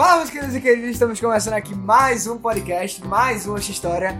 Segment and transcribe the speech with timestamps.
[0.00, 4.18] Fala, meus queridos e queridos, estamos começando aqui mais um podcast, mais uma história.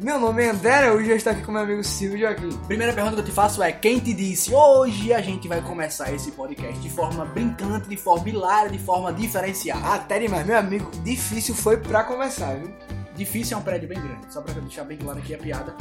[0.00, 2.48] Meu nome é André Araújo e eu estou aqui com meu amigo Silvio aqui.
[2.66, 6.10] Primeira pergunta que eu te faço é: quem te disse hoje a gente vai começar
[6.14, 9.86] esse podcast de forma brincante, de forma hilária, de forma diferenciada?
[9.86, 12.72] Até demais, meu amigo, difícil foi pra começar, viu?
[13.14, 15.76] Difícil é um prédio bem grande, só pra deixar bem claro aqui a piada.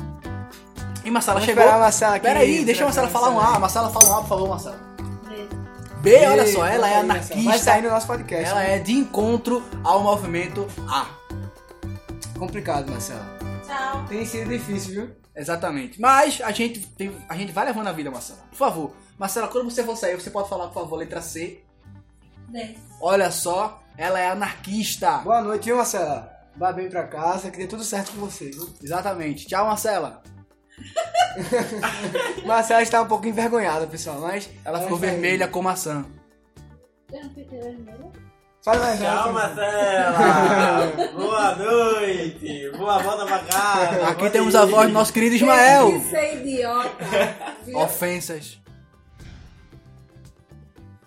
[1.06, 1.64] E Marcela Vamos chegou.
[1.64, 2.26] esperar a Marcela aqui.
[2.28, 3.58] Peraí, deixa a Marcela falar um A.
[3.58, 4.92] Marcela fala um A, por favor, Marcela.
[6.02, 7.58] B, olha só, ela é Vai anarquista.
[7.60, 8.50] sair no nosso podcast.
[8.50, 8.76] Ela né?
[8.76, 11.06] é de encontro ao movimento A.
[12.40, 13.38] complicado, Marcela.
[13.66, 14.06] Tchau.
[14.10, 15.16] Tem sido difícil, viu?
[15.36, 16.02] Exatamente.
[16.02, 18.40] Mas a gente, tem, a gente vai levando a vida, Marcela.
[18.50, 18.92] Por favor.
[19.20, 21.62] Marcela, quando você for sair, você pode falar, por favor, letra C.
[22.50, 22.78] 10.
[23.00, 25.20] Olha só, ela é anarquista.
[25.20, 26.32] Boa noite, viu, Marcela?
[26.58, 28.68] Vá bem pra casa, que dê tudo certo com você, viu?
[28.82, 29.46] Exatamente.
[29.46, 30.24] Tchau, Marcela.
[32.46, 34.50] Marcela está um pouco envergonhada, pessoal, mas...
[34.64, 36.06] Ela ficou vermelha com maçã.
[37.12, 38.12] Eu não fiquei vermelha?
[38.64, 39.34] Fala mais Tchau.
[39.34, 40.94] Marcela!
[41.18, 42.72] Boa noite!
[42.78, 44.08] Boa volta pra casa!
[44.08, 44.58] Aqui temos ir.
[44.58, 45.98] a voz do nosso querido Ismael.
[45.98, 47.06] Isso é idiota.
[47.66, 47.78] Viu?
[47.80, 48.62] Ofensas.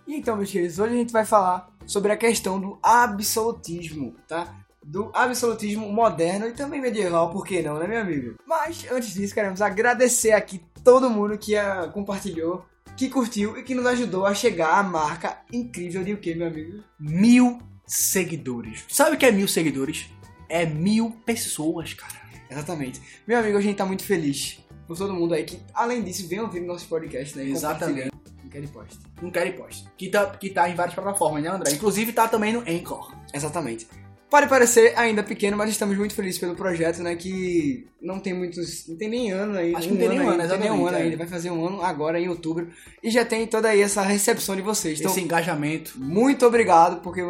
[0.07, 4.64] E Então, meus queridos, hoje a gente vai falar sobre a questão do absolutismo, tá?
[4.87, 8.35] Do absolutismo moderno e também medieval, por que não, né, meu amigo?
[8.47, 13.75] Mas, antes disso, queremos agradecer aqui todo mundo que ah, compartilhou, que curtiu e que
[13.75, 16.85] nos ajudou a chegar à marca incrível de o que, meu amigo?
[17.01, 18.85] Mil seguidores.
[18.89, 20.07] Sabe o que é mil seguidores?
[20.49, 22.23] É mil pessoas, cara.
[22.51, 23.01] Exatamente.
[23.27, 26.41] Meu amigo, a gente tá muito feliz por todo mundo aí que, além disso, vem
[26.41, 27.47] ouvir nosso podcast, né?
[27.47, 28.11] e Exatamente.
[28.43, 28.98] Não quer post.
[29.21, 29.89] Não quero ir post.
[29.97, 31.73] Que tá, que tá em várias plataformas, né, André?
[31.73, 33.17] Inclusive tá também no Anchor.
[33.33, 33.89] Exatamente.
[34.35, 37.15] Pode parecer ainda pequeno, mas estamos muito felizes pelo projeto, né?
[37.15, 38.89] Que não tem muitos.
[38.89, 39.73] Não tem nem ano aí.
[39.73, 41.03] Acho que não tem nem um ainda, ano, não tem nem um ano é.
[41.03, 41.17] ainda.
[41.19, 42.69] Vai fazer um ano agora em outubro.
[43.01, 44.99] E já tem toda aí essa recepção de vocês.
[44.99, 45.97] Então, Esse engajamento.
[46.01, 47.23] muito obrigado porque,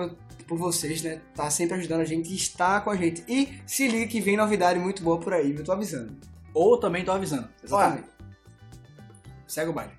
[0.47, 1.21] por vocês, né?
[1.35, 3.23] Tá sempre ajudando a gente está com a gente.
[3.29, 6.17] E se liga que vem novidade muito boa por aí, eu tô avisando.
[6.55, 7.51] Ou também tô avisando.
[7.63, 8.09] Exatamente.
[8.09, 8.37] Olha,
[9.47, 9.93] segue o baile.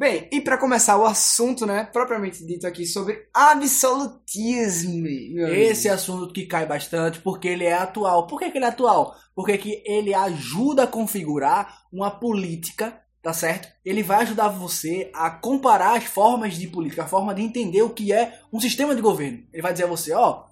[0.00, 1.84] Bem, e pra começar o assunto, né?
[1.92, 5.06] Propriamente dito aqui sobre absolutismo.
[5.52, 8.26] Esse assunto que cai bastante porque ele é atual.
[8.26, 9.14] Por que, que ele é atual?
[9.34, 13.68] Porque que ele ajuda a configurar uma política, tá certo?
[13.84, 17.90] Ele vai ajudar você a comparar as formas de política, a forma de entender o
[17.90, 19.44] que é um sistema de governo.
[19.52, 20.44] Ele vai dizer a você, ó,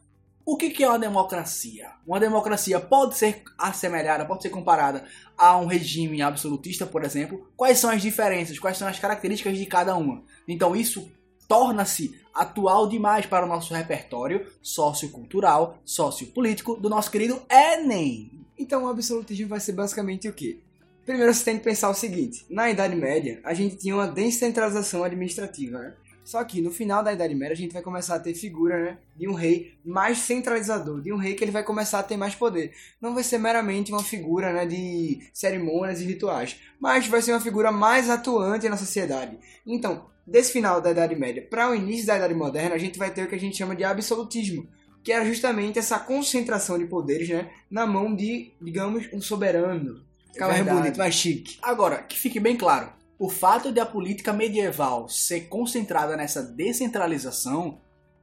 [0.51, 1.91] o que, que é uma democracia?
[2.07, 5.05] Uma democracia pode ser assemelhada, pode ser comparada
[5.37, 7.47] a um regime absolutista, por exemplo.
[7.55, 8.59] Quais são as diferenças?
[8.59, 10.23] Quais são as características de cada uma?
[10.49, 11.13] Então isso
[11.47, 18.31] torna-se atual demais para o nosso repertório sociocultural, sociopolítico do nosso querido Enem.
[18.59, 20.61] Então o absolutismo vai ser basicamente o quê?
[21.05, 25.05] Primeiro você tem que pensar o seguinte: na Idade Média, a gente tinha uma descentralização
[25.05, 25.95] administrativa, né?
[26.29, 28.99] Só que no final da Idade Média a gente vai começar a ter figura, né,
[29.17, 32.35] de um rei mais centralizador, de um rei que ele vai começar a ter mais
[32.35, 32.75] poder.
[33.01, 37.41] Não vai ser meramente uma figura, né, de cerimônias e rituais, mas vai ser uma
[37.41, 39.39] figura mais atuante na sociedade.
[39.67, 43.11] Então, desse final da Idade Média para o início da Idade Moderna, a gente vai
[43.11, 44.69] ter o que a gente chama de absolutismo,
[45.03, 50.05] que era justamente essa concentração de poderes, né, na mão de, digamos, um soberano.
[50.31, 51.57] Ficava bonito, mais chique.
[51.63, 57.81] Agora, que fique bem claro, o fato de a política medieval ser concentrada nessa descentralização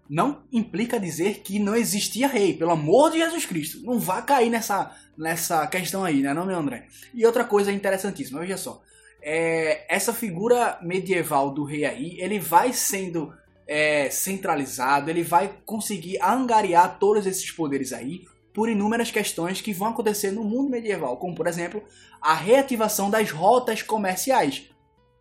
[0.09, 3.81] não implica dizer que não existia rei, pelo amor de Jesus Cristo.
[3.83, 6.87] Não vá cair nessa, nessa questão aí, né, não, meu André?
[7.13, 8.81] E outra coisa interessantíssima, veja só.
[9.21, 13.33] É, essa figura medieval do rei aí, ele vai sendo
[13.67, 18.23] é, centralizado, ele vai conseguir angariar todos esses poderes aí
[18.53, 21.83] por inúmeras questões que vão acontecer no mundo medieval, como por exemplo
[22.21, 24.69] a reativação das rotas comerciais,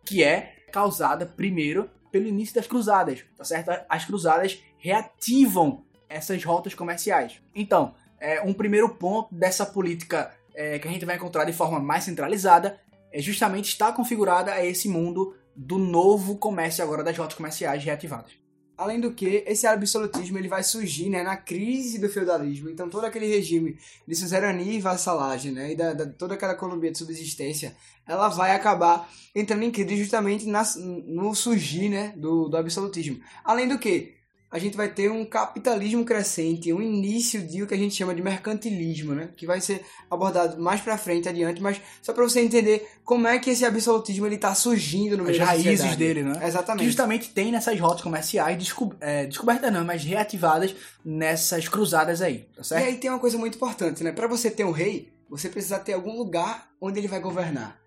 [0.05, 3.71] que é causada primeiro pelo início das cruzadas, tá certo?
[3.89, 7.41] As cruzadas reativam essas rotas comerciais.
[7.53, 11.79] Então, é, um primeiro ponto dessa política é, que a gente vai encontrar de forma
[11.79, 12.79] mais centralizada
[13.11, 18.44] é justamente estar configurada a esse mundo do novo comércio agora das rotas comerciais reativadas.
[18.77, 22.69] Além do que, esse absolutismo ele vai surgir né, na crise do feudalismo.
[22.69, 23.77] Então, todo aquele regime
[24.07, 27.75] de suzerania e vassalagem, né, e da, da- toda aquela economia de subsistência,
[28.07, 33.19] ela vai acabar entrando em crise justamente nas- no surgir né, do, do absolutismo.
[33.43, 34.13] Além do que,
[34.55, 38.15] a gente vai ter um capitalismo crescente, um início de o que a gente chama
[38.15, 39.29] de mercantilismo, né?
[39.35, 43.37] Que vai ser abordado mais pra frente, adiante, mas só pra você entender como é
[43.37, 45.97] que esse absolutismo ele tá surgindo no As meio da raízes sociedade.
[45.97, 46.39] dele, né?
[46.39, 46.85] Que Exatamente.
[46.85, 50.73] justamente tem nessas rotas comerciais descob é, descobertas não, mas reativadas
[51.03, 52.85] nessas cruzadas aí, tá E certo?
[52.85, 54.11] aí tem uma coisa muito importante, né?
[54.13, 57.77] Pra você ter um rei, você precisa ter algum lugar onde ele vai governar.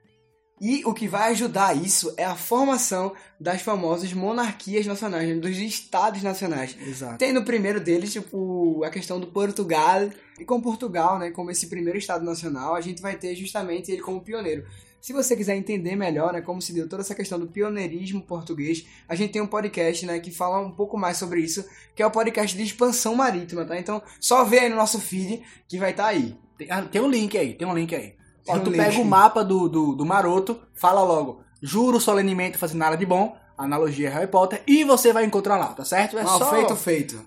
[0.60, 5.56] E o que vai ajudar isso é a formação das famosas monarquias nacionais, né, dos
[5.58, 6.76] estados nacionais.
[6.81, 7.19] Exato.
[7.19, 10.08] Tem no primeiro deles, tipo, a questão do Portugal.
[10.38, 14.02] E com Portugal, né, como esse primeiro estado nacional, a gente vai ter justamente ele
[14.02, 14.64] como pioneiro.
[15.00, 18.84] Se você quiser entender melhor, né, como se deu toda essa questão do pioneirismo português,
[19.08, 21.64] a gente tem um podcast, né, que fala um pouco mais sobre isso,
[21.94, 23.78] que é o podcast de expansão marítima, tá?
[23.78, 26.37] Então, só vê aí no nosso feed que vai estar aí.
[26.58, 28.14] Tem, ah, tem um link aí, tem um link aí.
[28.48, 32.96] Ó, tu pega o mapa do, do, do maroto, fala logo, juro solenemente fazer nada
[32.96, 36.18] de bom, analogia Harry Potter, e você vai encontrar lá, tá certo?
[36.18, 36.50] É Mal só...
[36.50, 37.24] feito, feito.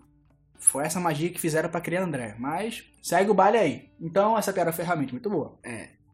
[0.58, 3.90] Foi essa magia que fizeram pra criar André, mas segue o baile aí.
[4.00, 5.58] Então, essa piada foi realmente muito boa.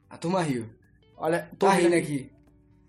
[0.10, 0.70] A turma riu.
[1.18, 1.98] Olha, tô Tá rindo aqui.
[1.98, 2.32] aqui.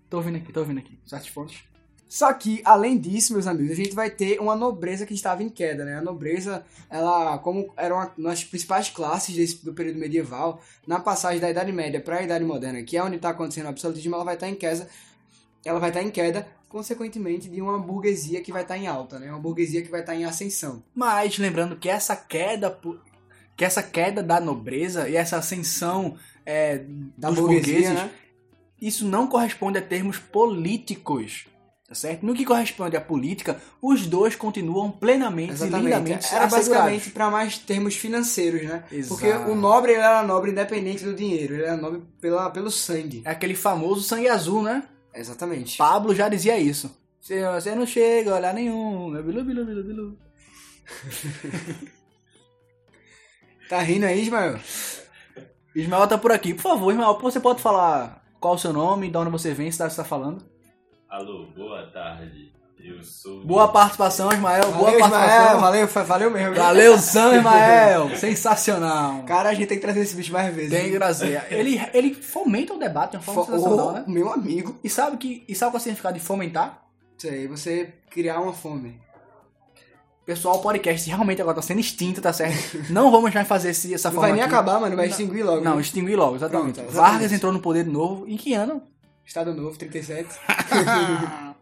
[0.09, 0.99] Tô ouvindo aqui, tô ouvindo aqui.
[1.05, 1.63] Certos pontos.
[2.09, 5.49] Só que, além disso, meus amigos, a gente vai ter uma nobreza que estava em
[5.49, 5.95] queda, né?
[5.95, 11.39] A nobreza, ela, como era uma das principais classes desse, do período medieval, na passagem
[11.39, 14.23] da Idade Média para a Idade Moderna, que é onde está acontecendo o absolutismo, ela
[14.23, 14.89] vai estar em queda,
[15.63, 19.29] ela vai estar em queda, consequentemente, de uma burguesia que vai estar em alta, né?
[19.29, 20.81] Uma burguesia que vai estar em ascensão.
[20.95, 22.75] Mas lembrando que essa queda,
[23.55, 26.79] que essa queda da nobreza e essa ascensão é,
[27.15, 28.11] Da burguesia, burgueses, né?
[28.81, 31.45] isso não corresponde a termos políticos.
[31.89, 32.23] Tá certo?
[32.23, 35.83] No que corresponde à política, os dois continuam plenamente e Exatamente.
[35.85, 36.51] lindamente Era assegurados.
[36.51, 38.83] basicamente para mais termos financeiros, né?
[38.91, 39.19] Exato.
[39.19, 43.23] Porque o nobre ele era nobre independente do dinheiro, ele era nobre pela, pelo sangue.
[43.25, 44.83] É aquele famoso sangue azul, né?
[45.15, 45.79] Exatamente.
[45.79, 46.95] Pablo já dizia isso.
[47.19, 49.09] Você, não chega a olhar nenhum.
[49.09, 49.23] né?
[49.23, 50.17] Bilu, bilu, bilu, bilu.
[53.67, 54.59] Tá rindo aí, Ismael?
[55.75, 56.55] Ismael tá por aqui.
[56.55, 59.75] Por favor, Ismael, você pode falar qual o seu nome, de onde você vem, que
[59.75, 60.43] você tá falando?
[61.09, 62.51] Alô, boa tarde.
[62.79, 63.43] Eu sou.
[63.43, 64.71] Boa participação, Ismael.
[64.71, 65.59] Boa Valeu, Ismael, participação.
[65.59, 66.55] valeu, valeu mesmo.
[66.55, 68.15] Valeu, Sam Ismael.
[68.15, 69.23] Sensacional.
[69.23, 70.71] Cara, a gente tem que trazer esse bicho mais vezes.
[70.71, 71.43] Tem que trazer.
[71.49, 74.03] Ele, ele fomenta o debate de uma forma Fo- sensacional, Ô, né?
[74.07, 74.79] Meu amigo.
[74.83, 76.85] E sabe, que, e sabe qual é o significado de fomentar?
[77.17, 78.97] Isso aí, você criar uma fome.
[80.25, 82.85] Pessoal, o podcast realmente agora tá sendo extinto, tá certo?
[82.93, 84.53] Não vamos mais fazer esse, essa Não forma vai nem aqui.
[84.53, 85.11] acabar, mano, vai Não.
[85.11, 85.61] extinguir logo.
[85.61, 85.81] Não, né?
[85.81, 86.75] extinguir logo, exatamente.
[86.75, 87.11] Pronto, exatamente.
[87.13, 88.25] Vargas entrou no poder de novo.
[88.27, 88.83] Em que ano?
[89.29, 90.27] Estado Novo, 37.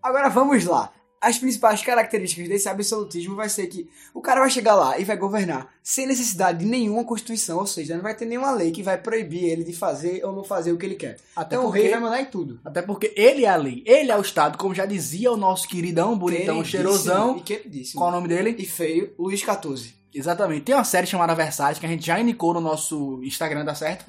[0.00, 0.92] Agora vamos lá.
[1.20, 5.16] As principais características desse absolutismo vai ser que o cara vai chegar lá e vai
[5.16, 8.96] governar sem necessidade de nenhuma constituição, ou seja, não vai ter nenhuma lei que vai
[8.96, 11.18] proibir ele de fazer ou não fazer o que ele quer.
[11.34, 12.60] Até Então o porque, rei vai mandar em tudo.
[12.64, 15.66] até porque ele é a lei, ele é o Estado, como já dizia o nosso
[15.66, 17.38] queridão, bonitão, cheirosão.
[17.38, 18.00] E queridíssimo.
[18.00, 18.54] Qual é o nome dele?
[18.56, 19.94] E feio, Luiz XIV.
[20.14, 20.62] Exatamente.
[20.62, 24.04] Tem uma série chamada Versalhes que a gente já indicou no nosso Instagram, tá certo?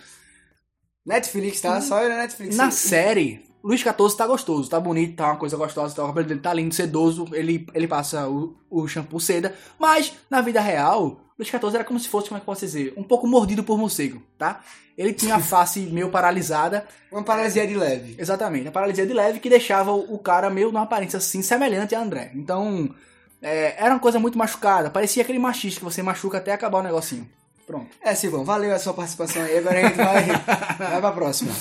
[1.06, 1.82] Netflix, tá?
[1.82, 2.56] Só ele na Netflix.
[2.56, 6.28] Na série, Luiz XIV tá gostoso, tá bonito, tá uma coisa gostosa, tá, o cabelo
[6.28, 11.22] dele tá lindo, sedoso, ele, ele passa o, o shampoo seda, mas na vida real,
[11.40, 13.64] Luiz XIV era como se fosse, como é que eu posso dizer, um pouco mordido
[13.64, 14.62] por morcego, tá?
[14.98, 18.16] Ele tinha a face meio paralisada, Uma paralisia de leve.
[18.18, 21.96] exatamente, a paralisia de leve que deixava o, o cara meio numa aparência assim, semelhante
[21.96, 22.32] a André.
[22.36, 22.94] Então,
[23.42, 26.84] é, era uma coisa muito machucada, parecia aquele machista que você machuca até acabar o
[26.84, 27.30] negocinho.
[27.66, 27.96] Pronto.
[28.02, 29.58] É, Silvão, valeu a sua participação aí.
[29.58, 30.26] Agora a gente vai,
[30.78, 31.54] vai pra próxima.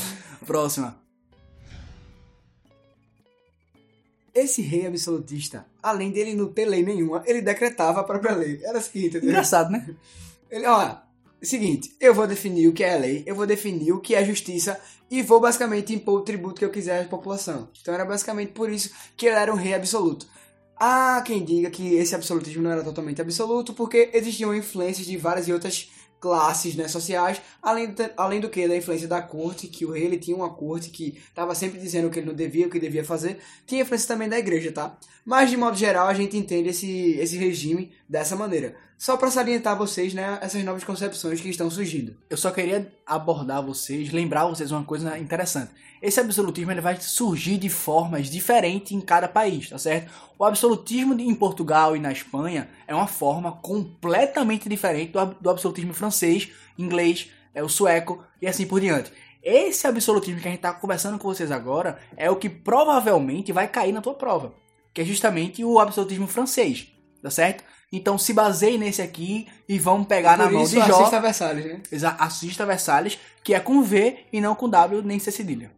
[0.44, 1.00] Próxima.
[4.34, 8.60] Esse rei absolutista, além dele não ter lei nenhuma, ele decretava a própria lei.
[8.64, 9.30] Era o seguinte, entendeu?
[9.30, 9.94] Engraçado, né?
[10.50, 10.96] Ele, ó,
[11.42, 14.80] seguinte, eu vou definir o que é lei, eu vou definir o que é justiça
[15.10, 17.68] e vou basicamente impor o tributo que eu quiser à população.
[17.80, 20.26] Então era basicamente por isso que ele era um rei absoluto.
[20.76, 25.46] Há quem diga que esse absolutismo não era totalmente absoluto, porque existiam influências de várias
[25.46, 25.91] e outras
[26.22, 30.04] classes né, sociais, além, do- além do que da influência da corte, que o rei
[30.04, 32.78] ele tinha uma corte que estava sempre dizendo o que ele não devia, o que
[32.78, 34.96] devia fazer, tinha influência também da igreja, tá?
[35.24, 38.76] Mas de modo geral a gente entende esse, esse regime dessa maneira.
[39.02, 42.16] Só para salientar vocês, né, essas novas concepções que estão surgindo.
[42.30, 45.72] Eu só queria abordar vocês, lembrar vocês uma coisa interessante.
[46.00, 50.08] Esse absolutismo ele vai surgir de formas diferentes em cada país, tá certo?
[50.38, 55.92] O absolutismo em Portugal e na Espanha é uma forma completamente diferente do, do absolutismo
[55.92, 59.12] francês, inglês, é o sueco e assim por diante.
[59.42, 63.66] Esse absolutismo que a gente está conversando com vocês agora é o que provavelmente vai
[63.66, 64.54] cair na tua prova,
[64.94, 66.86] que é justamente o absolutismo francês,
[67.20, 67.64] tá certo?
[67.92, 71.00] Então se baseie nesse aqui e vamos pegar na Por mão isso, de Jó.
[71.00, 71.82] assista Versalhes, né?
[72.18, 75.70] Assista Versalhes, que é com V e não com W nem C cedilha.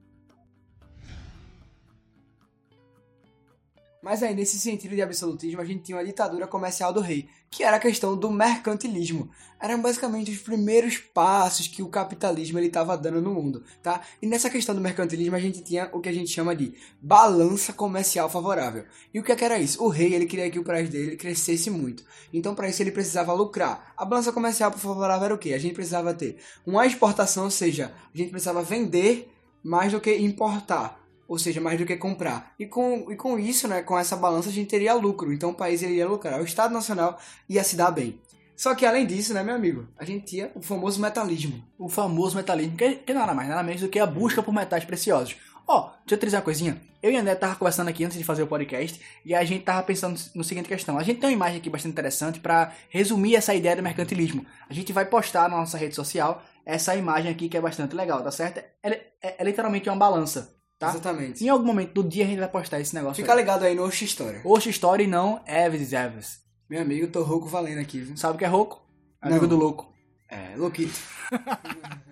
[4.05, 7.65] Mas aí, nesse sentido de absolutismo, a gente tinha uma ditadura comercial do rei, que
[7.65, 9.31] era a questão do mercantilismo.
[9.59, 14.03] Eram basicamente os primeiros passos que o capitalismo estava dando no mundo, tá?
[14.21, 17.73] E nessa questão do mercantilismo, a gente tinha o que a gente chama de balança
[17.73, 18.85] comercial favorável.
[19.15, 19.83] E o que, é que era isso?
[19.83, 22.05] O rei, ele queria que o país dele crescesse muito.
[22.31, 23.95] Então, para isso, ele precisava lucrar.
[23.97, 25.55] A balança comercial favorável era o quê?
[25.55, 29.33] A gente precisava ter uma exportação, ou seja, a gente precisava vender
[29.63, 32.55] mais do que importar ou seja, mais do que comprar.
[32.59, 35.33] E com, e com isso, né, com essa balança, a gente teria lucro.
[35.33, 38.21] Então o país iria lucrar, o Estado Nacional ia se dar bem.
[38.57, 41.63] Só que além disso, né, meu amigo, a gente tinha o famoso metalismo.
[41.77, 44.85] O famoso metalismo, que, que nada mais, nada menos do que a busca por metais
[44.85, 45.37] preciosos.
[45.67, 46.81] Ó, deixa eu te dizer uma coisinha.
[47.03, 49.83] Eu e André tava conversando aqui antes de fazer o podcast e a gente tava
[49.83, 50.99] pensando no seguinte questão.
[50.99, 54.45] A gente tem uma imagem aqui bastante interessante para resumir essa ideia do mercantilismo.
[54.69, 58.23] A gente vai postar na nossa rede social essa imagem aqui que é bastante legal,
[58.23, 58.59] tá certo?
[58.83, 58.89] É,
[59.23, 60.54] é, é literalmente uma balança.
[60.79, 60.91] Tá?
[60.91, 61.45] Exatamente.
[61.45, 63.23] Em algum momento do dia a gente vai postar esse negócio.
[63.23, 64.41] Fica ligado aí no Oxe História.
[64.45, 66.43] Oxe Story não Eves Eves.
[66.69, 68.17] Meu amigo, tô rouco valendo aqui, viu?
[68.17, 68.83] Sabe o que é rouco?
[69.21, 69.49] Amigo Não.
[69.49, 69.93] do louco.
[70.29, 70.99] É, louquito.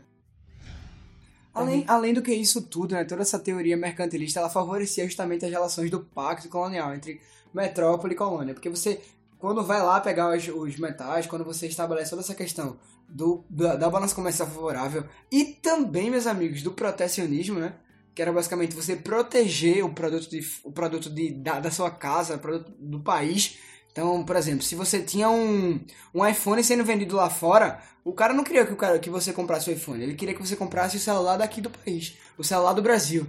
[1.53, 5.51] além, além do que isso tudo, né, toda essa teoria mercantilista, ela favorecia justamente as
[5.51, 7.21] relações do pacto colonial entre
[7.53, 8.55] metrópole e colônia.
[8.55, 9.01] Porque você,
[9.39, 12.79] quando vai lá pegar os, os metais, quando você estabelece toda essa questão
[13.09, 17.75] do, da, da balança comercial favorável e também, meus amigos, do protecionismo, né?
[18.15, 22.37] Que era basicamente você proteger o produto, de, o produto de, da, da sua casa,
[22.37, 23.59] o produto do país.
[23.91, 25.81] Então, por exemplo, se você tinha um,
[26.15, 29.33] um iPhone sendo vendido lá fora, o cara não queria que, o cara, que você
[29.33, 32.73] comprasse o iPhone, ele queria que você comprasse o celular daqui do país, o celular
[32.73, 33.27] do Brasil.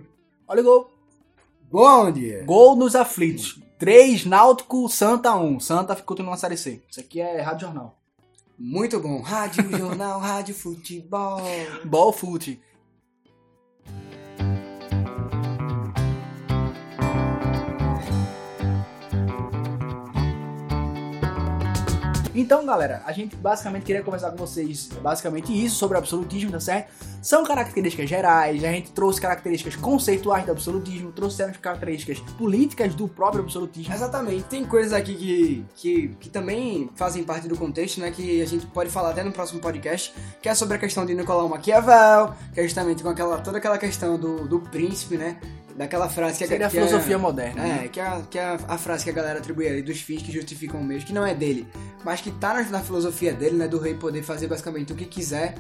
[0.48, 0.92] Olha o gol.
[1.70, 2.44] Bom dia!
[2.46, 3.60] Gol nos aflitos.
[3.78, 5.60] 3, Náutico, Santa 1.
[5.60, 6.82] Santa continua na Série C.
[6.90, 7.98] Isso aqui é Rádio Jornal.
[8.58, 9.22] Muito bom.
[9.22, 11.42] Rádio Jornal, Rádio Futebol.
[11.84, 12.62] Ball Foot.
[22.36, 26.60] Então, galera, a gente basicamente queria conversar com vocês basicamente isso sobre o absolutismo, tá
[26.60, 26.92] certo?
[27.22, 33.44] São características gerais, a gente trouxe características conceituais do absolutismo, trouxemos características políticas do próprio
[33.44, 33.94] absolutismo.
[33.94, 34.44] Exatamente.
[34.46, 38.10] Tem coisas aqui que, que, que também fazem parte do contexto, né?
[38.10, 41.14] Que a gente pode falar até no próximo podcast, que é sobre a questão de
[41.14, 45.38] Nicolau Maquiavel, que é justamente com aquela, toda aquela questão do, do príncipe, né?
[45.76, 47.62] Daquela frase que, Seria a que filosofia moderna.
[47.62, 47.82] né?
[47.86, 50.00] É, que é, a, que é a, a frase que a galera atribui ali dos
[50.02, 51.68] fins que justificam o mesmo, que não é dele,
[52.04, 53.68] mas que tá na, na filosofia dele, né?
[53.68, 55.56] Do rei poder fazer basicamente o que quiser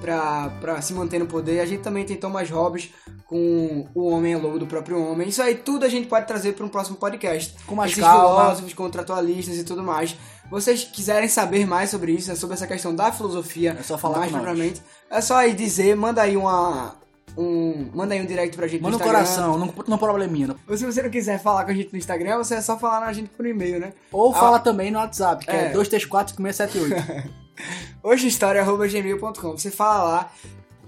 [0.00, 1.60] pra, pra se manter no poder.
[1.60, 2.90] A gente também tem Thomas Hobbes
[3.26, 5.28] com o homem é lobo do próprio homem.
[5.28, 7.54] Isso aí tudo a gente pode trazer para um próximo podcast.
[7.66, 8.20] Com mais Esses calma.
[8.24, 10.16] filósofos contratualistas e tudo mais.
[10.50, 14.20] Vocês quiserem saber mais sobre isso, né, sobre essa questão da filosofia, É só falar
[14.20, 16.96] mais propriamente, é só aí dizer, manda aí uma
[17.38, 19.18] um, manda aí um direct pra gente Manda no Instagram.
[19.24, 20.48] coração, não, não probleminha.
[20.48, 20.56] não.
[20.68, 23.00] Ou se você não quiser falar com a gente no Instagram, você é só falar
[23.00, 23.92] na gente por e-mail, né?
[24.10, 24.34] Ou Ah.
[24.38, 25.72] fala também no WhatsApp, que é, É.
[25.72, 27.30] 234-5678.
[28.02, 30.32] hojehistoria.gmail.com Você fala lá.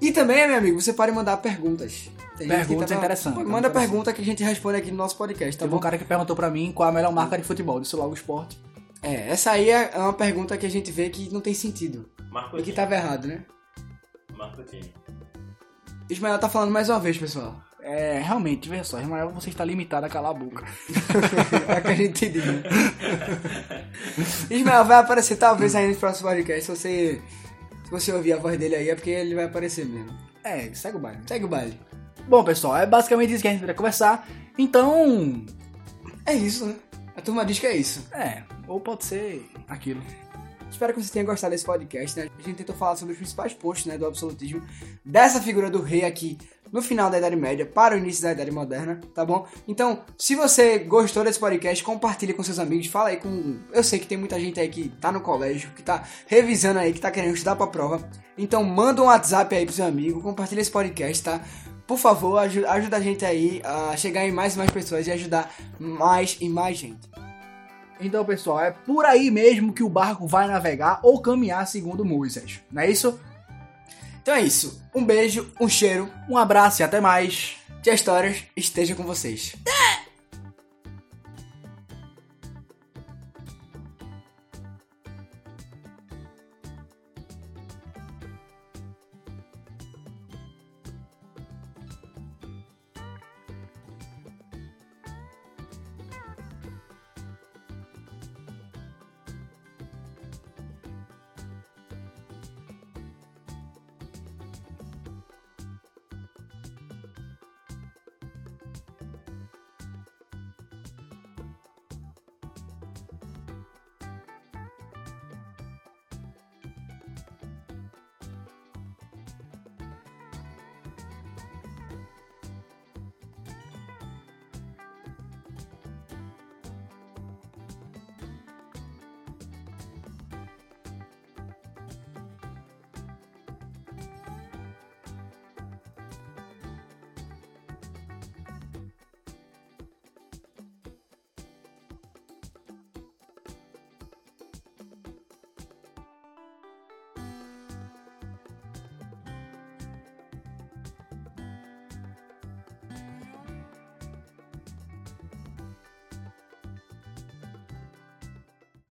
[0.00, 2.10] E também, meu amigo, você pode mandar perguntas.
[2.38, 3.72] Tem Perguntas interessantes, Manda interessante.
[3.88, 5.82] pergunta que a gente responde aqui no nosso podcast, tá Teve um bom?
[5.82, 7.78] cara que perguntou pra mim qual a melhor marca de futebol.
[7.78, 8.58] Disse logo esporte.
[9.02, 12.08] É, essa aí é uma pergunta que a gente vê que não tem sentido.
[12.30, 13.44] Marco E que tava errado, né?
[14.38, 14.90] Marco time.
[16.10, 17.62] Ismael tá falando mais uma vez, pessoal.
[17.82, 20.64] É, realmente, veja só, Ismael, você está limitado a calar a boca.
[21.68, 22.62] é que a gente né?
[24.50, 26.64] Ismael vai aparecer talvez aí no próximo podcast.
[26.64, 27.22] Se você,
[27.84, 30.14] se você ouvir a voz dele aí, é porque ele vai aparecer mesmo.
[30.44, 31.20] É, segue o baile.
[31.26, 31.78] Segue o baile.
[32.28, 34.28] Bom, pessoal, é basicamente isso que a gente vai conversar.
[34.58, 35.44] Então,
[36.26, 36.74] É isso, né?
[37.16, 38.06] A turma diz que é isso.
[38.12, 40.02] é, ou pode ser aquilo.
[40.70, 42.30] Espero que você tenha gostado desse podcast, né?
[42.38, 44.62] A gente tentou falar sobre os principais pontos, né, do absolutismo,
[45.04, 46.38] dessa figura do rei aqui
[46.72, 49.46] no final da Idade Média para o início da Idade Moderna, tá bom?
[49.66, 53.58] Então, se você gostou desse podcast, compartilhe com seus amigos, fala aí com...
[53.72, 56.92] Eu sei que tem muita gente aí que tá no colégio, que tá revisando aí,
[56.92, 58.08] que tá querendo estudar pra prova.
[58.38, 61.40] Então, manda um WhatsApp aí pro seu amigo, compartilha esse podcast, tá?
[61.86, 65.10] Por favor, aju- ajuda a gente aí a chegar em mais e mais pessoas e
[65.10, 67.10] ajudar mais e mais gente.
[68.00, 72.60] Então, pessoal, é por aí mesmo que o barco vai navegar ou caminhar segundo Moisés.
[72.70, 73.20] Não é isso?
[74.22, 74.82] Então é isso.
[74.94, 77.56] Um beijo, um cheiro, Um abraço e até mais.
[77.82, 79.54] que a histórias esteja com vocês.